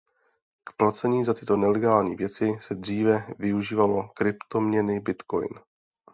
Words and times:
K 0.69 0.73
placení 0.77 1.23
za 1.23 1.33
tyto 1.33 1.55
nelegální 1.55 2.15
věci 2.15 2.57
se 2.59 2.75
dříve 2.75 3.27
využívalo 3.39 4.09
kryptoměny 4.13 4.99
bitcoin. 4.99 5.49